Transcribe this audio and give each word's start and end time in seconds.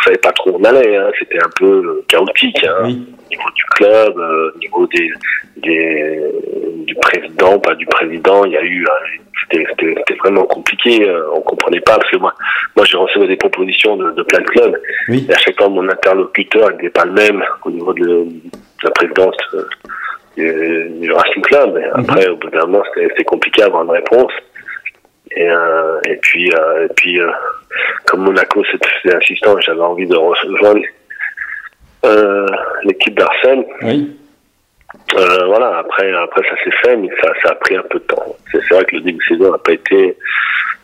on 0.00 0.04
savait 0.04 0.18
pas 0.18 0.32
trop 0.32 0.50
où 0.52 0.58
on 0.60 0.64
allait, 0.64 0.96
hein. 0.96 1.10
c'était 1.18 1.38
un 1.44 1.50
peu 1.58 2.02
chaotique 2.08 2.64
hein. 2.64 2.74
Oui. 2.84 3.06
au 3.26 3.30
niveau 3.30 3.50
du 3.54 3.64
club, 3.76 4.18
euh, 4.18 4.50
au 4.54 4.58
niveau 4.58 4.86
des, 4.88 5.10
des 5.56 6.20
du 6.86 6.94
président, 6.96 7.58
pas 7.58 7.74
du 7.74 7.86
président, 7.86 8.44
il 8.44 8.52
y 8.52 8.56
a 8.56 8.62
eu 8.62 8.84
euh, 8.84 8.90
c'était 9.42 9.64
c'était- 9.70 9.94
c'était 9.98 10.18
vraiment 10.20 10.44
compliqué, 10.44 11.08
euh, 11.08 11.22
on 11.34 11.40
comprenait 11.40 11.80
pas 11.80 11.96
parce 11.98 12.10
que 12.10 12.16
moi 12.16 12.34
moi 12.76 12.84
j'ai 12.84 12.96
reçu 12.96 13.18
des 13.26 13.36
propositions 13.36 13.96
de, 13.96 14.10
de 14.12 14.22
plein 14.22 14.40
de 14.40 14.44
clubs 14.46 14.76
Oui. 15.08 15.26
et 15.28 15.34
à 15.34 15.38
chaque 15.38 15.56
fois 15.56 15.68
mon 15.68 15.88
interlocuteur 15.88 16.70
n'était 16.72 16.90
pas 16.90 17.04
le 17.04 17.12
même 17.12 17.44
au 17.64 17.70
niveau 17.70 17.92
de, 17.92 18.06
de 18.06 18.84
la 18.84 18.90
présidence 18.90 19.36
euh, 19.54 19.64
du, 20.36 21.00
du 21.00 21.12
Racing 21.12 21.42
Club. 21.42 21.76
Et 21.78 21.84
après 22.00 22.28
au 22.28 22.36
bout 22.36 22.48
d'un 22.50 22.66
moment 22.66 22.82
c'était 22.94 23.08
c'était 23.10 23.24
compliqué 23.24 23.62
d'avoir 23.62 23.84
une 23.84 23.90
réponse. 23.90 24.32
Et, 25.36 25.48
euh, 25.48 26.00
et 26.08 26.16
puis, 26.16 26.52
euh, 26.52 26.86
et 26.86 26.92
puis 26.94 27.20
euh, 27.20 27.30
comme 28.06 28.22
Monaco 28.24 28.64
c'était 28.70 29.14
insistant, 29.14 29.56
et 29.58 29.62
j'avais 29.62 29.80
envie 29.80 30.06
de 30.06 30.16
rejoindre 30.16 30.80
l'équipe 32.84 33.16
d'Arsène. 33.16 33.64
Oui. 33.82 34.16
Voilà, 35.12 35.78
après, 35.78 36.12
après 36.12 36.42
ça 36.48 36.56
s'est 36.64 36.76
fait, 36.82 36.96
mais 36.96 37.08
ça, 37.22 37.32
ça 37.42 37.50
a 37.50 37.54
pris 37.56 37.76
un 37.76 37.82
peu 37.82 37.98
de 37.98 38.04
temps. 38.04 38.36
C'est 38.50 38.68
vrai 38.70 38.84
que 38.84 38.96
le 38.96 39.02
début 39.02 39.18
de 39.18 39.36
saison 39.36 39.52
n'a 39.52 39.58
pas 39.58 39.72
été, 39.72 40.16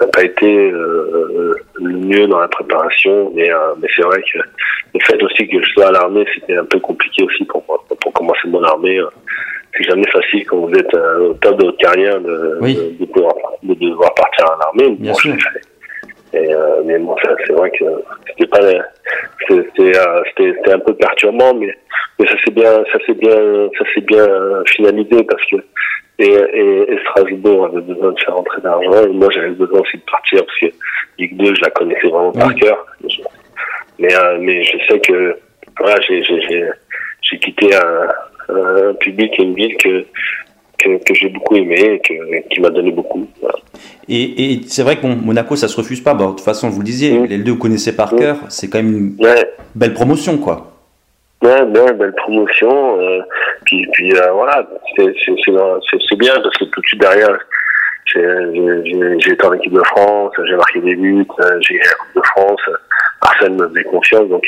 n'a 0.00 0.06
pas 0.08 0.24
été 0.24 0.70
le 0.70 1.56
mieux 1.80 2.26
dans 2.26 2.40
la 2.40 2.48
préparation, 2.48 3.32
mais, 3.34 3.50
mais 3.80 3.88
c'est 3.94 4.02
vrai 4.02 4.22
que 4.22 4.38
le 4.38 5.00
fait 5.00 5.22
aussi 5.22 5.48
que 5.48 5.62
je 5.62 5.70
sois 5.70 5.88
à 5.88 5.92
l'armée, 5.92 6.26
c'était 6.34 6.56
un 6.56 6.64
peu 6.64 6.80
compliqué 6.80 7.22
aussi 7.22 7.44
pour 7.44 7.64
moi. 7.66 7.82
Pour 8.00 8.12
commencer 8.12 8.48
mon 8.48 8.62
armée, 8.62 9.00
c'est 9.76 9.84
jamais 9.84 10.06
facile 10.10 10.44
quand 10.46 10.58
vous 10.58 10.72
êtes 10.74 10.94
euh, 10.94 11.30
au 11.30 11.34
top 11.34 11.58
de 11.58 11.64
votre 11.66 11.78
carrière 11.78 12.20
de, 12.20 12.58
Oui. 12.60 12.74
de, 12.74 13.04
de 13.04 13.10
pouvoir, 13.10 13.34
de 13.62 13.74
devoir 13.74 14.14
partir 14.14 14.46
à 14.46 14.56
l'armée. 14.60 14.94
Bien 14.98 15.14
sûr. 15.14 15.34
Et, 16.32 16.52
euh, 16.52 16.82
mais 16.84 16.98
bon, 16.98 17.14
c'est 17.46 17.52
vrai 17.52 17.70
que 17.70 17.84
c'était 18.28 18.46
pas, 18.48 18.60
c'était, 19.48 19.96
euh, 19.98 20.22
c'était, 20.28 20.52
c'était 20.56 20.72
un 20.72 20.78
peu 20.80 20.94
perturbant, 20.94 21.54
mais, 21.54 21.72
mais 22.18 22.26
ça 22.26 22.34
s'est 22.44 22.50
bien, 22.50 22.84
ça 22.92 22.98
s'est 23.06 23.14
bien, 23.14 23.68
ça 23.78 23.84
s'est 23.94 24.00
bien 24.00 24.18
euh, 24.28 24.62
finalisé 24.66 25.22
parce 25.24 25.44
que 25.46 25.56
et, 26.18 26.26
et, 26.30 26.92
et 26.92 26.98
Strasbourg 27.00 27.66
avait 27.66 27.80
besoin 27.80 28.12
de 28.12 28.20
faire 28.20 28.34
rentrer 28.36 28.60
d'argent 28.62 29.04
et 29.04 29.08
moi 29.08 29.28
j'avais 29.32 29.50
besoin 29.50 29.80
aussi 29.80 29.96
de 29.96 30.02
partir 30.10 30.44
parce 30.46 30.58
que 30.60 30.66
Ligue 31.18 31.36
2 31.36 31.54
je 31.56 31.60
la 31.60 31.70
connaissais 31.70 32.06
vraiment 32.08 32.30
par 32.32 32.54
cœur. 32.54 32.86
Mais 33.98 34.14
euh, 34.14 34.38
mais 34.40 34.62
je 34.62 34.78
sais 34.88 35.00
que 35.00 35.36
voilà 35.80 36.00
j'ai 36.02 36.22
j'ai 36.22 36.40
j'ai, 36.42 36.64
j'ai 37.22 37.38
quitté 37.38 37.74
un, 37.74 38.06
un 38.48 38.94
public 38.94 39.32
et 39.38 39.42
une 39.42 39.54
ville 39.54 39.76
que 39.76 40.04
que, 40.78 40.98
que 41.04 41.14
j'ai 41.14 41.28
beaucoup 41.28 41.54
aimé 41.56 41.78
et 41.80 41.98
que, 42.00 42.48
qui 42.48 42.60
m'a 42.60 42.68
donné 42.68 42.90
beaucoup. 42.90 43.26
Voilà. 43.40 43.56
Et, 44.08 44.52
et 44.52 44.60
c'est 44.66 44.82
vrai 44.82 44.96
que 44.96 45.02
bon, 45.02 45.14
Monaco, 45.16 45.54
ça 45.56 45.68
se 45.68 45.76
refuse 45.76 46.00
pas. 46.00 46.14
Bon, 46.14 46.26
de 46.26 46.30
toute 46.32 46.40
façon, 46.40 46.68
vous 46.68 46.80
le 46.80 46.84
disiez, 46.84 47.12
Mm. 47.18 47.24
les 47.26 47.38
deux 47.38 47.52
vous 47.52 47.58
connaissez 47.58 47.94
par 47.96 48.12
Mm. 48.12 48.18
cœur. 48.18 48.36
C'est 48.48 48.68
quand 48.68 48.78
même 48.82 49.14
une 49.18 49.24
Ouais, 49.24 49.48
belle 49.74 49.94
promotion, 49.94 50.36
quoi. 50.38 50.72
Ouais, 51.42 51.62
ouais, 51.62 51.92
belle 51.94 52.14
promotion. 52.16 53.00
Euh, 53.00 53.20
puis, 53.64 53.86
puis 53.92 54.12
euh, 54.16 54.30
voilà, 54.32 54.66
c'est 54.96 56.16
bien 56.18 56.34
parce 56.42 56.56
que 56.58 56.64
tout 56.64 56.80
de 56.80 56.86
suite 56.86 57.00
derrière, 57.00 57.38
j'ai 58.06 59.32
été 59.32 59.46
en 59.46 59.52
équipe 59.54 59.72
de 59.72 59.82
France, 59.84 60.32
j'ai 60.48 60.56
marqué 60.56 60.80
des 60.80 60.96
buts, 60.96 61.24
euh, 61.40 61.58
j'ai 61.60 61.78
la 61.78 61.94
Coupe 61.94 62.16
de 62.16 62.26
France. 62.26 62.60
euh, 62.68 62.76
Arsène 63.22 63.56
me 63.56 63.68
faisait 63.68 63.84
confiance, 63.84 64.28
donc 64.28 64.44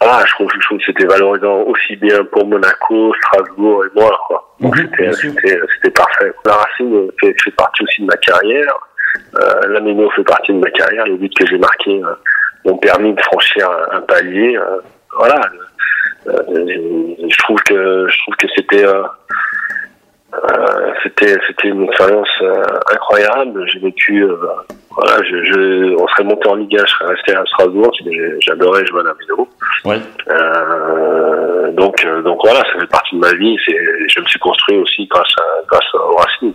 voilà, 0.00 0.24
je 0.26 0.32
trouve, 0.34 0.50
je 0.54 0.60
trouve 0.66 0.78
que 0.78 0.84
c'était 0.86 1.06
valorisant 1.06 1.60
aussi 1.62 1.96
bien 1.96 2.24
pour 2.26 2.46
Monaco, 2.46 3.14
Strasbourg 3.22 3.84
et 3.84 3.98
moi. 3.98 4.18
Quoi. 4.26 4.54
Donc 4.60 4.76
Mhm, 4.76 4.90
c'était 5.74 5.90
parfait. 5.90 6.32
La 6.44 6.52
Racing 6.54 7.10
fait, 7.20 7.34
fait 7.42 7.50
partie 7.52 7.82
aussi 7.82 8.02
de 8.02 8.06
ma 8.06 8.16
carrière. 8.18 8.74
Euh, 9.40 9.68
la 9.68 9.80
Méno 9.80 10.10
fait 10.10 10.24
partie 10.24 10.52
de 10.52 10.58
ma 10.58 10.70
carrière. 10.70 11.04
Les 11.06 11.16
buts 11.16 11.30
que 11.30 11.46
j'ai 11.46 11.58
marqués 11.58 12.02
euh, 12.04 12.14
m'ont 12.64 12.76
permis 12.78 13.14
de 13.14 13.20
franchir 13.22 13.68
un, 13.70 13.96
un 13.96 14.00
palier. 14.02 14.56
euh, 14.56 14.78
voilà. 15.18 15.40
Euh, 16.26 16.42
je 17.30 17.38
trouve 17.38 17.60
que 17.62 18.06
je 18.08 18.18
trouve 18.22 18.36
que 18.36 18.48
c'était 18.56 18.84
euh, 18.84 19.02
euh, 20.34 20.92
c'était 21.02 21.38
c'était 21.46 21.68
une 21.68 21.84
expérience 21.84 22.28
euh, 22.42 22.62
incroyable. 22.92 23.64
J'ai 23.68 23.78
vécu 23.78 24.24
euh, 24.24 24.36
voilà, 24.96 25.22
je, 25.24 25.44
je, 25.44 25.94
on 26.02 26.08
serait 26.08 26.24
monté 26.24 26.48
en 26.48 26.54
Ligue 26.54 26.74
1, 26.74 26.86
je 26.86 26.90
serais 26.90 27.14
resté 27.14 27.36
à 27.36 27.44
Strasbourg, 27.44 27.90
j'adorais 28.40 28.86
jouer 28.86 29.00
à 29.00 29.04
la 29.04 29.14
vidéo. 29.20 29.48
Ouais. 29.84 30.00
Euh, 30.28 31.72
donc 31.72 32.02
euh, 32.04 32.22
donc 32.22 32.38
voilà, 32.42 32.60
ça 32.60 32.80
fait 32.80 32.86
partie 32.86 33.14
de 33.14 33.20
ma 33.20 33.34
vie. 33.34 33.56
Je 33.66 34.20
me 34.20 34.26
suis 34.26 34.38
construit 34.38 34.78
aussi 34.78 35.06
grâce 35.06 35.32
à 35.38 35.66
grâce 35.68 35.94
au 35.94 36.16
Racing. 36.16 36.54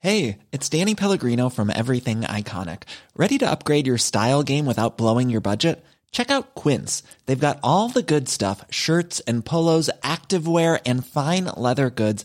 Hey, 0.00 0.38
it's 0.52 0.68
Danny 0.68 0.94
Pellegrino 0.94 1.48
from 1.48 1.70
Everything 1.70 2.20
Iconic. 2.20 2.82
Ready 3.16 3.38
to 3.38 3.50
upgrade 3.50 3.86
your 3.86 3.98
style 3.98 4.42
game 4.42 4.66
without 4.66 4.98
blowing 4.98 5.30
your 5.30 5.40
budget? 5.40 5.82
Check 6.12 6.30
out 6.30 6.54
Quince. 6.54 7.02
They've 7.26 7.38
got 7.38 7.58
all 7.62 7.88
the 7.88 8.02
good 8.02 8.28
stuff 8.28 8.64
shirts 8.70 9.20
and 9.26 9.44
polos, 9.44 9.90
activewear, 10.02 10.78
and 10.86 11.04
fine 11.04 11.44
leather 11.56 11.90
goods, 11.90 12.24